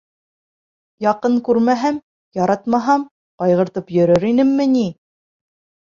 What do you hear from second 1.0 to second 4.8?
Яҡын күрмәһәм, яратмаһам, ҡайғыртып йөрөр инемме